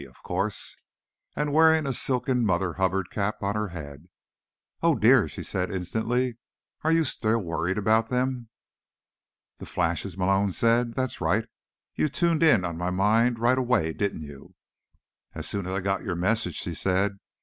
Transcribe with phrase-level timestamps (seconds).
[0.09, 0.75] of course),
[1.35, 4.09] and wearing a silken Mother Hubbard cap on her head.
[4.81, 6.39] "Oh, dear," she said instantly.
[6.83, 8.49] "Are you still worried about them?"
[9.57, 10.95] "The flashes?" Malone said.
[10.95, 11.45] "That's right.
[11.93, 14.55] You tuned in on my mind right away, didn't you?"
[15.35, 17.19] "As soon as I got your message," she said.